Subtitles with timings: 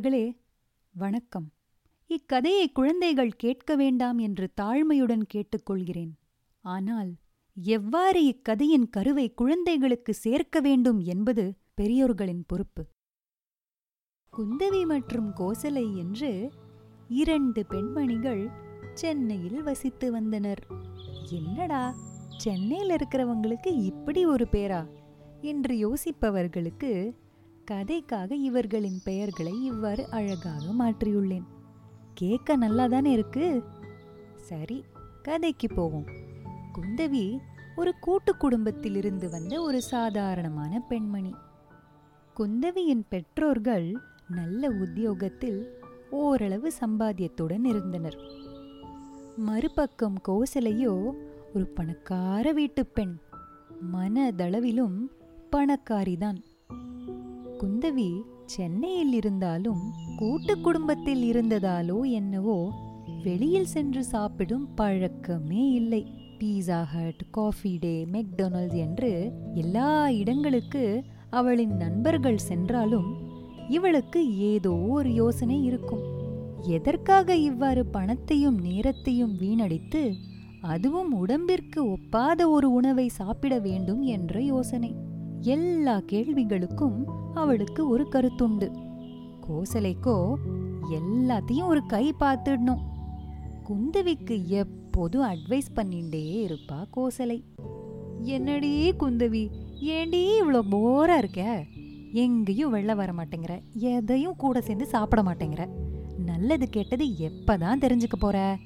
[0.00, 0.40] நண்பர்களே
[0.90, 1.52] வணக்கம்.
[2.06, 6.10] இக்கதையை குழந்தைகள் கேட்க வேண்டாம் என்று தாழ்மையுடன் கேட்டுக்கொள்கிறேன்.
[6.60, 7.14] ஆனால்
[7.54, 12.86] எவ்வாறு இக்கதையின் கருவை குழந்தைகளுக்கு சேர்க்க வேண்டும் என்பது பெரியோர்களின் பொறுப்பு.
[14.36, 16.52] குந்தவி மற்றும் கோசலை என்று
[17.08, 18.50] இரண்டு பெண்மணிகள்
[18.94, 20.66] சென்னையில் வசித்து வந்தனர்.
[21.30, 21.94] என்னடா
[22.36, 24.86] சென்னையில் இருக்கிறவங்களுக்கு இப்படி ஒரு பேரா?
[25.40, 27.14] என்று யோசிப்பவர்களுக்கு
[27.70, 31.44] கதைக்காக இவர்களின் பெயர்களை இவ்வாறு அழகாக மாற்றியுள்ளேன்.
[32.14, 33.64] கேட்க நல்லா தானே இருக்கு?
[34.36, 34.84] சரி
[35.22, 36.06] கதைக்கு போவோம்.
[36.74, 37.38] குந்தவி
[37.76, 41.34] ஒரு கூட்டு குடும்பத்திலிருந்து வந்த ஒரு சாதாரணமான பெண்மணி.
[42.36, 43.96] குந்தவியின் பெற்றோர்கள்
[44.28, 45.78] நல்ல உத்தியோகத்தில்
[46.10, 48.18] ஓரளவு சம்பாத்தியத்துடன் இருந்தனர்.
[49.36, 51.12] மறுபக்கம் கோசலையோ
[51.54, 53.18] ஒரு பணக்கார வீட்டுப் பெண்.
[53.92, 54.98] மனதளவிலும்
[55.52, 56.48] பணக்காரிதான்.
[57.60, 58.10] குந்தவி
[58.44, 59.80] சென்னையில் இருந்தாலும்
[60.16, 62.56] கூட்டு குடும்பத்தில் இருந்ததாலோ என்னவோ
[63.24, 66.00] வெளியில் சென்று சாப்பிடும் பழக்கமே இல்லை.
[66.38, 73.10] Pizza Hut Coffee Day McDonald's என்று எல்லா இடங்களுக்கு அவளின் நண்பர்கள் சென்றாலும்
[73.68, 76.02] இவளுக்கு ஏதோ ஒரு யோசனை இருக்கும்.
[76.68, 80.14] எதற்காக இவ்வாறு பணத்தையும் நேரத்தையும் வீணடித்து
[80.60, 85.08] அதுவும் உடம்பிற்கு ஒப்பாத ஒரு உணவை சாப்பிட வேண்டும் என்ற யோசனை.
[85.40, 88.74] எல்லா கேள்விகளுக்கும் அவளுக்கு ஒரு கருத்துண்டு.
[89.48, 90.34] கோசலைக்கோ
[90.90, 92.80] எல்லாத்தையும் ஒரு கை பார்த்துடணும்.
[93.68, 97.42] குந்தவிக்கு எப்போதும் அட்வைஸ் பண்ணிண்டே இருப்பா கோசலை.
[98.22, 99.50] என்னடி குந்தவி
[99.80, 101.64] ஏண்டி இவ்வளோ போரா இருக்க?
[102.12, 103.62] எங்கேயும் வெளில வர மாட்டேங்கிற.
[103.72, 105.68] எதையும் கூட சேர்ந்து சாப்பிட மாட்டேங்கிற.
[106.24, 108.58] நல்லது கெட்டது எப்பதான் தெரிஞ்சுக்க போற?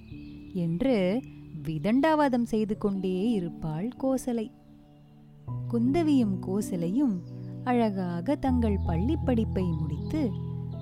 [0.55, 1.23] என்று
[1.63, 4.51] விதண்டாவாதம் செய்து கொண்டே இருப்பாள் கோசலை.
[5.69, 7.17] குந்தவியும் கோசலையும்
[7.65, 10.31] அழகாக தங்கள் பள்ளி படிப்பை முடித்து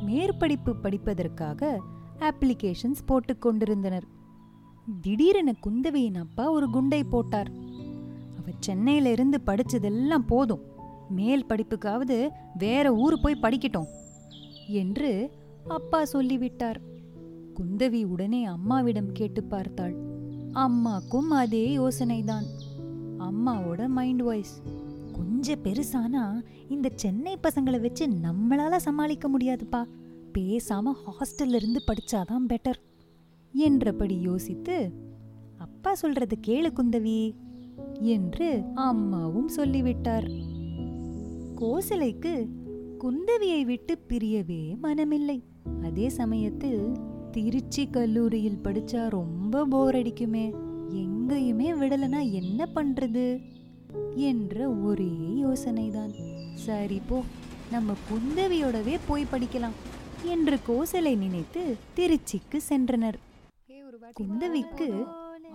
[0.06, 1.78] மேற்படிப்பு படிப்பதற்காக
[2.18, 4.02] அப்ளிகேஷன்ஸ் போட்டுக்கொண்டிருந்தனர்
[5.00, 7.50] திடீரென குந்தவியின் அப்பா ஒரு குண்டை போட்டார்.
[8.38, 10.62] அவ சென்னையில இருந்து படிச்சதெல்லாம் போதும்.
[11.08, 13.86] மேல் படிப்புக்காவது வேற ஊர் போய் படிக்கட்டும்
[14.66, 15.30] என்று
[15.68, 16.80] அப்பா சொல்லிவிட்டார்.
[17.54, 19.94] குந்தவி உடனே அம்மாவிடம் கேட்டு பார்த்தாள்.
[20.54, 22.44] அம்மாக்கும் அதே யோசனைதான்.
[23.28, 24.62] அம்மாவோட மைண்ட் வாய்ஸ்
[25.12, 26.24] கொஞ்சம் பெருசானா
[26.68, 29.84] இந்த சென்னை பசங்களை வச்சு நம்மளால சமாளிக்க முடியாதுப்பா.
[30.38, 32.80] பேசாம ஹாஸ்டல்ல இருந்து படிச்சாதான் பெட்டர்
[33.52, 34.92] என்றபடி யோசித்து
[35.58, 37.34] அப்பா சொல்றது கேளு குந்தவி
[38.00, 40.28] என்று அம்மாவும் சொல்லிவிட்டார்.
[41.60, 42.48] கோசலைக்கு
[42.98, 45.38] குந்தவியை விட்டு பிரியவே மனமில்லை.
[45.82, 46.92] அதே சமயத்தில்
[47.30, 50.54] திருச்சி கல்லூரியில் படிச்சா ரொம்ப போர் அடிக்குமே.
[50.92, 53.40] எங்கேயுமே விடலைன்னா என்ன பண்றது?
[54.16, 56.12] என்ற ஒரே யோசனைதான்.
[56.54, 57.22] சரி போ.
[57.70, 59.74] நம்ம குந்தவியோடவே போய் படிக்கலாம்
[60.22, 63.14] என்று கோசலை நினைத்து திருச்சிக்கு சென்றனர்.
[64.20, 65.04] குந்தவிக்கு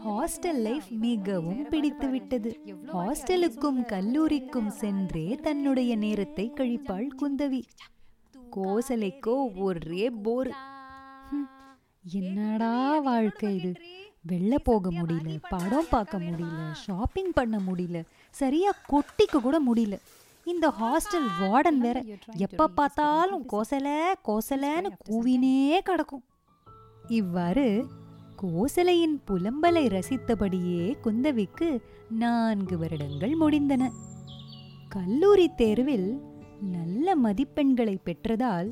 [0.06, 2.59] ஹாஸ்டல் லைஃப் மிகவும் பிடித்து விட்டது.
[2.94, 7.64] ஹாஸ்டலுக்கும் கல்லூரிக்கும் சென்றே தன்னுடைய நேரத்தை கழிப்பாள் குந்தவி.
[8.56, 10.52] கோசலைக்கோ ஒரே போர்.
[12.14, 13.72] என்னடா வாழ்க்கை இது?
[14.27, 17.99] வெளில போக முடியல படம் பார்க்க முடியல ஷாப்பிங் பண்ண முடியல
[18.29, 19.97] சரியா கொட்டிக்க கூட முடியல.
[20.43, 22.03] இந்த ஹாஸ்டல் வார்டன் வேற
[22.35, 23.88] எப்ப பார்த்தாலும் கோசல
[24.27, 26.23] கோசலன்னு கூவினே கிடக்கும்.
[27.07, 27.88] இவ்வாறு
[28.41, 33.89] கோசலையின் புலம்பலை ரசித்தபடியே குந்தவிக்கு நான்கு வருடங்கள் முடிந்தன.
[34.89, 36.09] கல்லூரி தேர்வில்
[36.61, 38.69] நல்ல மதிப்பெண்களை பெற்றதால்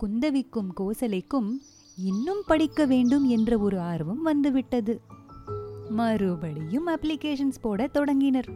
[0.00, 1.50] குந்தவிக்கும் கோசலைக்கும்
[2.04, 5.00] இன்னும் படிக்க வேண்டும் என்ற ஒரு ஆர்வம் வந்துவிட்டது.
[5.88, 8.48] மறுபடியும் அப்ளிகேஷன்ஸ் போட தொடங்கினர்.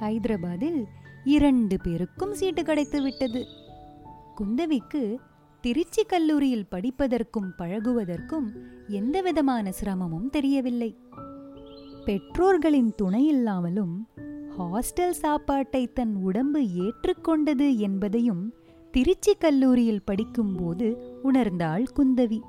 [0.00, 0.84] ஹைதராபாத்தில்
[1.24, 3.44] இரண்டு பேருக்கும் சீட்டு கிடைத்து விட்டது.
[4.36, 5.16] குந்தவிக்கு
[5.60, 8.46] திருச்சி கல்லூரியில் படிப்பதற்கும் பழகுவதற்கும்
[8.86, 10.98] எந்தவிதமான சிரமமும் தெரியவில்லை.
[12.04, 13.96] பெற்றோர்களின் துணையில்லாமலும்
[14.58, 18.52] ஹாஸ்டல் சாப்பாட்டை தன் உடம்பு ஏற்றுக்கொண்டது என்பதையும்
[18.90, 22.40] திருச்சி கல்லூரியில் படிக்கும்போது உணர்ந்தாள் குந்தவி.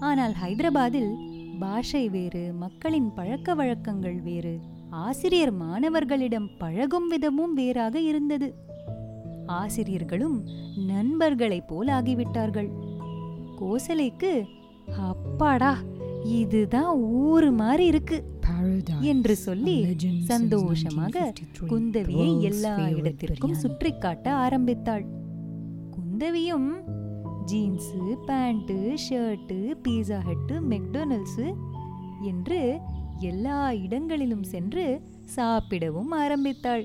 [0.00, 1.10] ஆனால் ஹைதராபாத்தில்
[1.58, 4.54] பாஷை வேறு மக்களின் பழக்க வழக்கங்கள் வேறு
[4.90, 8.48] ஆசிரியர் மாணவர்களிடம் பழகும் விதமும் வேறாக இருந்தது.
[9.46, 10.38] ஆசிரியர்களும்
[10.86, 12.70] நண்பர்களைப் போல் ஆகிவிட்டார்கள்.
[13.60, 14.32] கோசலைக்கு
[15.10, 15.72] அப்பாடா
[16.40, 16.92] இதுதான்
[17.22, 18.18] ஊரு மாதிரி இருக்கு
[19.00, 19.76] என்று சொல்லி
[20.24, 21.32] சந்தோஷமாக
[21.72, 25.04] குந்தவியை எல்லா இடத்திற்கும் சுற்றி காட்ட ஆரம்பித்தாள்.
[25.96, 26.70] குந்தவியும்
[27.50, 31.46] jeans pant shirt Pizza Hut McDonald's
[32.22, 32.78] என்று
[33.18, 36.84] எல்லா இடங்களிலும் சென்று சாப்பிடவும் ஆரம்பித்தாள்.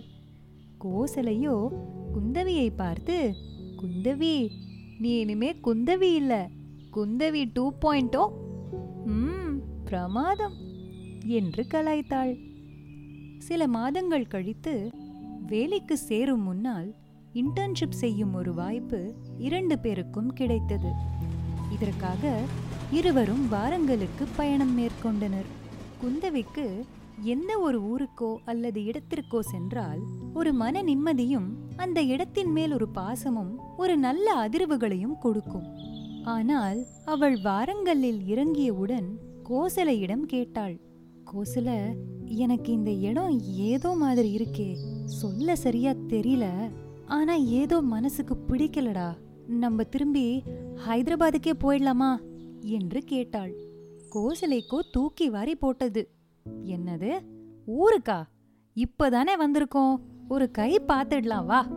[0.84, 1.56] கோசலையோ
[2.14, 3.18] குந்தவியை பார்த்து
[3.82, 4.36] குந்தவி
[5.00, 6.42] நீ இனிமே குந்தவி இல்லை.
[6.92, 8.24] குந்தவி டூ பாயிண்டோ?
[9.06, 9.56] ம்
[9.86, 10.58] பிரமாதம்
[11.26, 12.34] என்று கலாய்த்தாள்.
[13.38, 14.92] சில மாதங்கள் கழித்து
[15.48, 16.90] வேலைக்கு சேரும் முன்னால்
[17.34, 20.92] இன்டர்ன்ஷிப் செய்யும் ஒரு வாய்ப்பு இரண்டு பேருக்கும் கிடைத்தது.
[21.72, 22.40] இதற்காக
[22.92, 25.50] இருவரும் வாரங்களுக்கு பயணம் மேற்கொண்டனர்.
[26.04, 26.84] குந்தவிக்கு
[27.22, 30.00] எந்த ஒரு ஊருக்கோ அல்லது இடத்திற்கோ சென்றால்
[30.34, 35.68] ஒரு மன நிம்மதியும் அந்த இடத்தின் மேல் ஒரு பாசமும் ஒரு நல்ல அதிர்வுகளையும் கொடுக்கும்.
[36.24, 39.10] ஆனால் அவள் வாரங்களில் இறங்கியவுடன்
[39.50, 40.80] கோசலையிடம் கேட்டாள்.
[41.34, 41.96] கோசல
[42.26, 44.78] எனக்கு இந்த இடம் ஏதோ மாதிரி இருக்கே.
[45.06, 46.46] சொல்ல சரியா தெரியல.
[47.14, 49.14] ஆனா ஏதோ மனசுக்கு பிடிக்கலடா.
[49.48, 50.44] நம்ம திரும்பி
[50.88, 52.20] ஹைதராபாத்துக்கே போயிடலாமா?
[52.62, 53.54] என்று கேட்டாள்.
[54.16, 56.10] கோசலைக்கோ தூக்கி வாரி போட்டது.
[56.66, 57.20] என்னது?
[57.68, 58.24] ஊருக்கா?
[58.76, 59.96] இப்பதானே வந்திருக்கோம்.
[60.28, 61.68] ஒரு கை பார்த்துடலாம் வா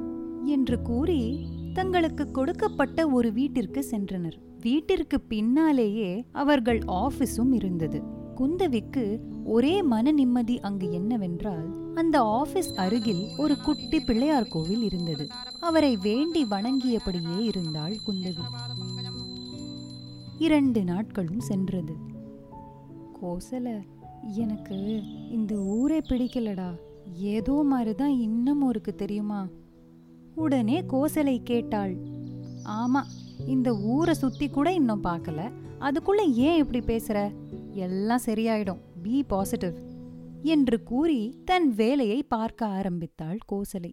[0.45, 4.39] என்று கூறி தங்களுக்கு கொடுக்கப்பட்ட ஒரு வீட்டிற்கு சென்றனர்.
[4.61, 8.16] வீட்டிற்கு பின்னாலேயே அவர்கள் ஆபீஸும் இருந்தது.
[8.39, 15.29] குந்தவிக்கு ஒரே மன நிம்மதி அங்கு என்னவென்றால் அந்த ஆபீஸ் அருகில் ஒரு குட்டி பிள்ளையார் கோவில் இருந்தது.
[15.61, 18.43] அவரை வேண்டி வணங்கியபடியே இருந்தாள் குந்தவி.
[20.39, 21.95] இரண்டு நாட்களும் சென்றது.
[23.23, 23.83] கோசல
[24.37, 26.77] எனக்கு இந்த ஊரே பிடிக்கலடா.
[27.15, 29.49] ஏதோ மாதிரிதான் இன்னமும் ஒருக்கு தெரியுமா?
[30.35, 31.97] உடனே கோசலை கேட்டாள்.
[32.65, 33.03] ஆமா
[33.47, 35.53] இந்த ஊரை சுத்தி கூட இன்னும் பார்க்கல.
[35.81, 37.33] அதுக்குள்ள ஏன் இப்படி பேசுற?
[37.77, 38.81] எல்லாம் சரியாயிடும்.
[39.03, 39.77] பி பாசிட்டிவ்
[40.43, 43.93] என்று கூறி தன் வேலையை பார்க்க ஆரம்பித்தாள் கோசலை.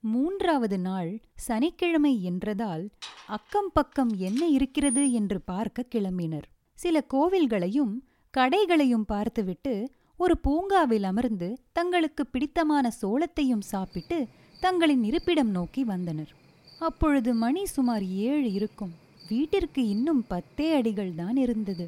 [0.00, 2.84] மூன்றாவது நாள் சனிக்கிழமை என்றதால்
[3.26, 6.46] அக்கம் பக்கம் என்ன இருக்கிறது என்று பார்க்க கிளம்பினர்.
[6.78, 7.92] சில கோவில்களையும்
[8.34, 9.74] கடைகளையும் பார்த்துவிட்டு
[10.16, 14.18] ஒரு பூங்காவில் அமர்ந்து தங்களுக்கு பிடித்தமான சோளத்தையும் சாப்பிட்டு
[14.60, 16.32] தங்களின் இருப்பிடம் நோக்கி வந்தனர்.
[16.78, 18.92] அப்பொழுது மணி சுமார் ஏழு இருக்கும்.
[19.28, 21.86] வீட்டிற்கு இன்னும் பத்தே அடிகள் தான் இருந்தது.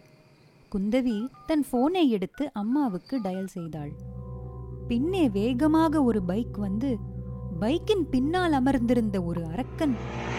[0.74, 3.92] குந்தவி தன் போனை எடுத்து அம்மாவுக்கு டயல் செய்தாள்.
[4.88, 6.98] பின்னே வேகமாக ஒரு பைக் வந்து
[7.60, 9.94] பைக்கின் பின்னால் அமர்ந்திருந்த ஒரு அரக்கன்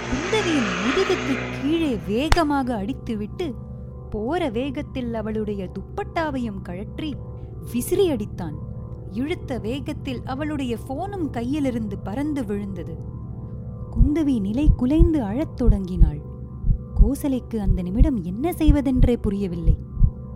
[0.09, 3.53] குந்தவியின் முதுகுக்கு கீழே வேகமாக அடித்துவிட்டு
[4.09, 7.15] போற வேகத்தில் அவளுடைய துப்பட்டாவையும் கழற்றி
[7.71, 8.53] விசிறி அடித்தான்.
[9.11, 12.97] இழுத்த வேகத்தில் அவளுடைய போனும் கையிலிருந்து பறந்து விழுந்தது.
[13.91, 16.21] குந்தவி நிலை குலைந்து அழத் தொடங்கினாள்.
[17.01, 19.84] கோசலைக்கு அந்த நிமிடம் என்ன செய்வதென்றே புரியவில்லை.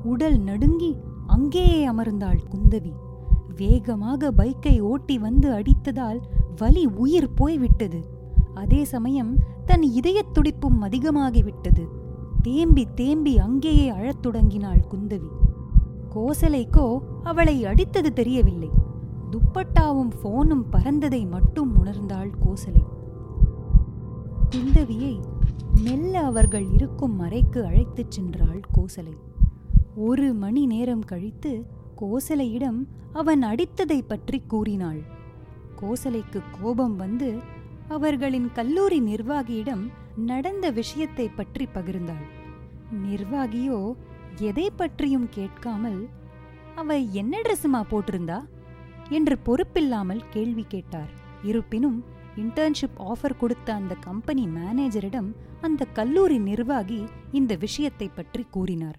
[0.04, 0.98] உடல் நடுங்கி
[1.28, 2.92] அங்கேயே அமர்ந்தாள் குந்தவி.
[3.56, 6.20] வேகமாக பைக்கை ஓட்டி வந்து அடித்ததால்
[6.58, 8.10] வலி உயிர் போய்விட்டது.
[8.54, 11.88] அதே சமயம் தன் இதயத் துடிப்பும் அதிகமாகிவிட்டது.
[12.42, 15.30] தேம்பி தேம்பி அங்கேயே அழத் தொடங்கினாள் குந்தவி.
[16.16, 18.70] கோசலைக்கோ அவளை அடித்தது தெரியவில்லை.
[19.32, 22.86] துப்பட்டாவும் போனும் பறந்ததை மட்டும் உணர்ந்தாள் கோசலை.
[24.50, 25.20] குந்தவியை
[25.84, 29.29] மெல்ல அவர்கள் இருக்கும் அறைக்கு அழைத்துச் சென்றாள் கோசலை.
[30.00, 31.52] ஒரு மணி நேரம் கழித்து
[32.02, 32.80] கோசலையிடம்
[33.12, 35.00] அவன் அடித்ததை பற்றி கூறினாள்.
[35.82, 37.30] கோசலைக்கு கோபம் வந்து
[37.88, 39.84] அவர்களின் கல்லூரி நிர்வாகியிடம்
[40.26, 42.28] நடந்த விஷயத்தை பற்றி பகிர்ந்தாள்.
[43.06, 43.80] நிர்வாகியோ
[44.40, 46.00] எதை பற்றியும் கேட்காமல்
[46.76, 48.40] அவ என்ன ட்ரெஸ்ஸுமா போட்டிருந்தா?
[49.10, 51.12] என்று பொறுப்பில்லாமல் கேள்வி கேட்டார்.
[51.44, 52.00] இருப்பினும்
[52.36, 55.30] இன்டர்ன்ஷிப் ஆஃபர் கொடுத்த அந்த கம்பெனி மேனேஜரிடம்
[55.62, 57.02] அந்த கல்லூரி நிர்வாகி
[57.32, 58.98] இந்த விஷயத்தை பற்றி கூறினார்.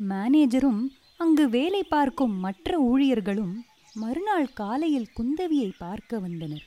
[0.00, 0.82] மேனேஜரும்
[1.16, 3.54] அங்கு வேலை பார்க்கும் மற்ற ஊழியர்களும்
[3.94, 6.64] மறுநாள் காலையில் குந்தவியை பார்க்க வந்தனர்.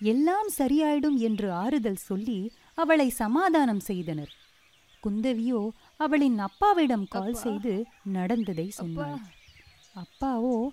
[0.00, 4.32] எல்லாம் சரியாயிடும் என்று ஆறுதல் சொல்லி அவளை சமாதானம் செய்தனர்.
[5.02, 9.20] குந்தவியோ அவளின் அப்பாவிடம் கால் செய்து நடந்ததை சொன்னாள்.
[9.96, 10.68] அப்பாவோ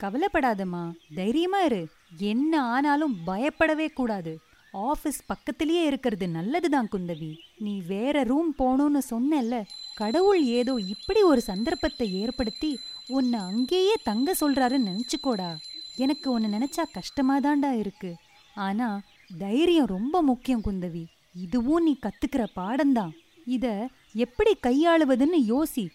[0.00, 1.88] கவலைப்படாதம்மா தைரியமா இரு.
[2.18, 4.34] என்ன ஆனாலும் பயப்படவே கூடாது.
[4.72, 7.36] ஆஃபீஸ் பக்கத்திலேயே இருக்கிறது நல்லதுதான் குந்தவி.
[7.58, 9.62] நீ வேற ரூம் போகணும்னு சொன்னல்ல
[9.94, 15.56] கடவுள் ஏதோ இப்படி ஒரு சந்தர்ப்பத்தை ஏற்படுத்தி உன்னை அங்கேயே தங்க சொல்றாருன்னு நினச்சிக்கோடா.
[15.96, 18.14] எனக்கு உன்னை நினைச்சா கஷ்டமாதான்டா இருக்கு.
[18.54, 19.00] ஆனா
[19.38, 21.04] தைரியம் ரொம்ப முக்கியம் குந்தவி.
[21.34, 23.10] இதுவும் நீ கத்துக்கிற பாடம்தான்.
[23.44, 25.88] இத எப்படி கையாளுவதுன்னு யோசி.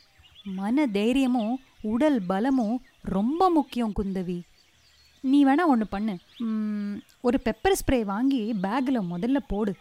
[0.44, 4.42] மன தைரியமும் உடல் பலமும் ரொம்ப முக்கியம் குந்தவி.
[5.32, 6.14] நீ வேணா ஒன்று பண்ணு.
[7.28, 9.74] ஒரு பெப்பர் ஸ்ப்ரே வாங்கி பேக்கில் முதல்ல போடு.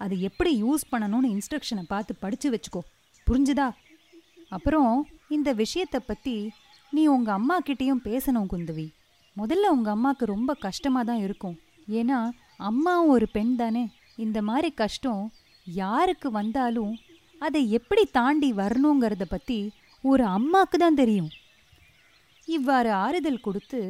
[0.00, 2.82] அது எப்படி யூஸ் பண்ணணும்னு இன்ஸ்ட்ரக்ஷனை பார்த்து படித்து வச்சுக்கோ.
[3.26, 3.68] புரிஞ்சுதா?
[4.56, 4.92] அப்புறம்
[5.36, 6.36] இந்த விஷயத்தை பற்றி
[6.92, 8.86] நீ உங்கள் அம்மா கிட்டேயும் பேசணும் குந்தவி.
[9.36, 11.56] முதல்ல உங்கள் அம்மாவுக்கு ரொம்ப கஷ்டமாக தான் இருக்கும்.
[12.00, 12.18] ஏன்னா
[12.70, 13.84] அம்மாவும் ஒரு பெண் தானே.
[14.24, 15.22] இந்த மாதிரி கஷ்டம்
[15.66, 16.92] யாருக்கு வந்தாலும்
[17.46, 19.58] அதை எப்படி தாண்டி வரணுங்கிறத பற்றி
[20.04, 21.30] ஒரு அம்மாக்கு தான் தெரியும்.
[22.48, 23.80] இவ்வாறு ஆறுதல் கொடுத்து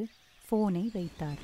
[0.51, 1.39] ஃபோனை வைத்தார்.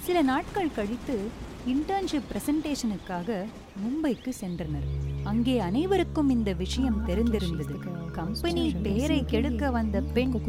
[0.00, 1.28] சில நாட்கள் கழித்து
[1.66, 3.44] இன்டர்ன்ஷிப் பிரசன்டேஷனுக்காக
[3.82, 4.88] மும்பைக்கு சென்றனர்.
[5.24, 7.76] அங்கே அனைவருக்கும் இந்த விஷயம் தெரிந்திருந்தது.
[8.12, 10.40] கம்பெனி பெயரை கெடுக்க வந்த பெண்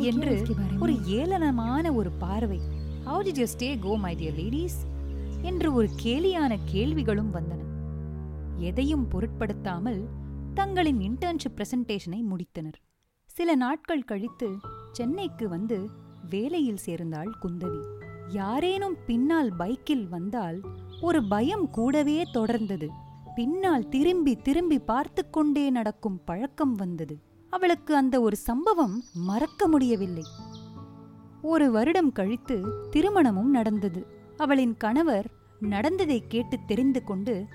[0.00, 0.46] என்று
[0.80, 2.60] ஒரு ஏளனமான ஒரு பார்வை.
[3.06, 4.86] How did you stay go my dear ladies
[5.42, 7.62] என்று ஒரு கேலியான கேள்விகளும் வந்தன.
[8.56, 10.08] எதையும் பொருட்படுத்தாமல்
[10.54, 12.78] தங்களின் இன்டர்ன்ஷிப் பிரசன்டேஷனை முடித்தனர்.
[13.24, 14.48] சில நாட்கள் கழித்து
[14.92, 17.82] சென்னைக்கு வந்து வேலையில் சேர்ந்தாள் குந்தவி.
[18.28, 20.60] யாரேனும் பின்னால் பைக்கில் வந்தால்
[21.00, 22.88] ஒரு பயம் கூடவே தொடர்ந்தது.
[23.34, 27.18] பின்னால் திரும்பி திரும்பி பார்த்து கொண்டே நடக்கும் பழக்கம் வந்தது.
[27.50, 30.22] அவளுக்கு அந்த ஒரு சம்பவம் மறக்க முடியவில்லை.
[31.42, 34.06] ஒரு வருடம் கழித்து திருமணமும் நடந்தது.
[34.36, 37.46] அவளின் கணவர் நடந்ததை கேட்டு தெரிந்து கொண்டு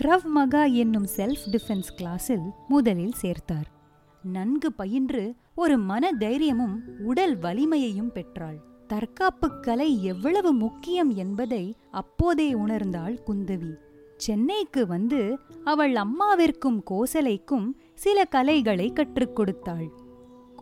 [0.00, 3.68] கிரவ் மகா என்னும் செல்ஃப் டிஃபென்ஸ் கிளாஸில் முதலில் சேர்த்தார்.
[4.22, 8.58] நன்கு பயின்று ஒரு மன தைரியமும் உடல் வலிமையையும் பெற்றாள்.
[8.86, 13.72] தற்காப்பு கலை எவ்வளவு முக்கியம் என்பதை அப்போதே உணர்ந்தாள் குந்தவி.
[14.16, 15.20] சென்னைக்கு வந்து
[15.64, 19.86] அவள் அம்மாவிற்கும் கோசலைக்கும் சில கலைகளை கற்றுக் கொடுத்தாள்.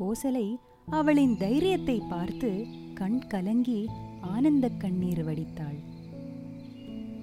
[0.00, 0.46] கோசலை
[0.90, 2.50] அவளின் தைரியத்தை பார்த்து
[2.94, 3.80] கண் கலங்கி
[4.20, 5.78] ஆனந்த கண்ணீர் வடித்தாள்.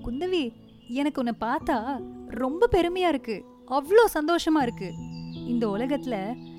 [0.03, 0.43] குந்தவி
[0.87, 1.77] எனக்கு உன்னை பார்த்தா
[2.43, 3.37] ரொம்ப பெருமையா இருக்கு.
[3.67, 4.91] அவ்வளோ சந்தோஷமா இருக்கு.
[5.47, 6.15] இந்த உலகத்துல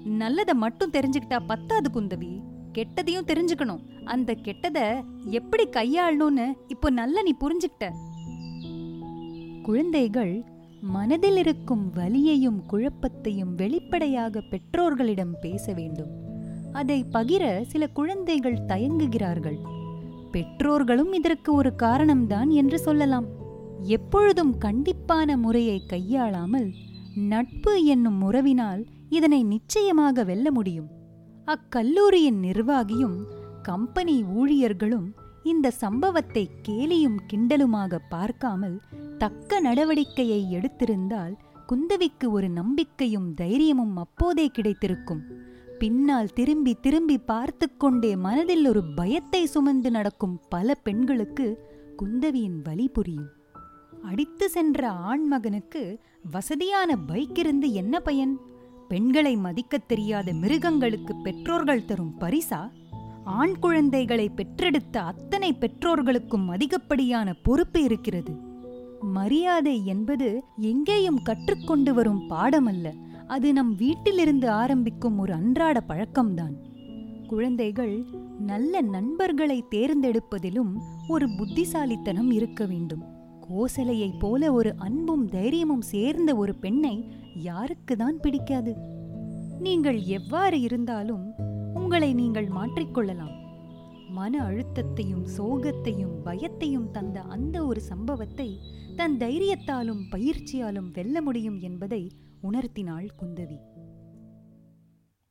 [0.07, 2.41] நல்லதை மட்டும் தெரிஞ்சுக்கிட்டா பத்தாது குந்தவி.
[2.73, 4.05] கெட்டதையும் தெரிஞ்சுக்கணும்.
[4.05, 7.91] அந்த கெட்டத எப்படி கையாளணும்னு இப்போ நல்ல நீ புரிஞ்சுக்கிட்ட.
[9.63, 10.45] குழந்தைகள்
[10.81, 16.11] மனதில் இருக்கும் வலியையும் குழப்பத்தையும் வெளிப்படையாக பெற்றோர்களிடம் பேச வேண்டும்.
[16.73, 19.59] அதை பகிர சில குழந்தைகள் தயங்குகிறார்கள்.
[20.31, 23.25] பெற்றோர்களும் இதற்கு ஒரு காரணம்தான் என்று சொல்லலாம்.
[23.83, 26.73] எப்பொழுதும் கண்டிப்பான முறையை கையாளாமல்
[27.15, 30.89] நட்பு என்னும் உறவினால் இதனை நிச்சயமாக வெல்ல முடியும்.
[31.47, 33.19] அக்கல்லூரியின் நிர்வாகியும்
[33.63, 35.09] கம்பெனி ஊழியர்களும்
[35.43, 38.83] இந்த சம்பவத்தை கேலியும் கிண்டலுமாக பார்க்காமல்
[39.19, 41.35] தக்க நடவடிக்கையை எடுத்திருந்தால்
[41.69, 45.23] குந்தவிக்கு ஒரு நம்பிக்கையும் தைரியமும் அப்போதே கிடைத்திருக்கும்.
[45.79, 51.47] பின்னால் திரும்பி திரும்பி பார்த்து கொண்டே மனதில் ஒரு பயத்தை சுமந்து நடக்கும் பல பெண்களுக்கு
[52.03, 53.31] குந்தவியின் வலி புரியும்.
[54.05, 55.99] அடித்து சென்ற ஆண்மகனுக்கு
[56.31, 58.39] வசதியான பைக் இருந்து என்ன பயன்?
[58.89, 62.71] பெண்களை மதிக்கத் தெரியாத மிருகங்களுக்கு பெற்றோர்கள் தரும் பரிசா?
[63.25, 68.37] ஆண் குழந்தைகளை பெற்றெடுத்த அத்தனை பெற்றோர்களுக்கும் அதிகப்படியான பொறுப்பு இருக்கிறது.
[69.01, 72.95] மரியாதை என்பது எங்கேயும் கற்றுக்கொண்டு வரும் பாடமல்ல.
[73.27, 76.55] அது நம் வீட்டிலிருந்து ஆரம்பிக்கும் ஒரு அன்றாட பழக்கம்தான்.
[77.27, 78.05] குழந்தைகள்
[78.39, 80.73] நல்ல நண்பர்களை தேர்ந்தெடுப்பதிலும்
[81.09, 83.05] ஒரு புத்திசாலித்தனம் இருக்க வேண்டும்.
[83.41, 88.77] கோசலையைப் போல ஒரு அன்பும் தைரியமும் சேர்ந்த ஒரு பெண்ணை யாருக்குதான் பிடிக்காது.
[89.61, 91.33] நீங்கள் எவ்வாறு இருந்தாலும்
[91.75, 93.35] உங்களை நீங்கள் மாற்றிக்கொள்ளலாம்.
[94.09, 98.61] மன அழுத்தத்தையும் சோகத்தையும் பயத்தையும் தந்த அந்த ஒரு சம்பவத்தை
[98.97, 102.11] தன் தைரியத்தாலும் பயிற்சியாலும் வெல்ல முடியும் என்பதை
[102.43, 103.59] உணர்த்தினாள் குந்தவி.